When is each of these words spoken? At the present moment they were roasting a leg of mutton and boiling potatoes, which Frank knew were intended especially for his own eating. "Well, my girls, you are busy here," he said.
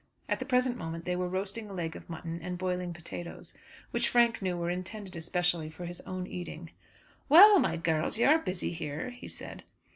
At 0.27 0.39
the 0.39 0.45
present 0.45 0.77
moment 0.77 1.05
they 1.05 1.15
were 1.15 1.29
roasting 1.29 1.69
a 1.69 1.73
leg 1.73 1.95
of 1.95 2.09
mutton 2.09 2.41
and 2.41 2.57
boiling 2.57 2.91
potatoes, 2.91 3.53
which 3.91 4.09
Frank 4.09 4.41
knew 4.41 4.57
were 4.57 4.71
intended 4.71 5.15
especially 5.15 5.69
for 5.69 5.85
his 5.85 6.01
own 6.07 6.25
eating. 6.25 6.71
"Well, 7.29 7.59
my 7.59 7.77
girls, 7.77 8.17
you 8.17 8.25
are 8.25 8.39
busy 8.39 8.73
here," 8.73 9.11
he 9.11 9.27
said. 9.27 9.63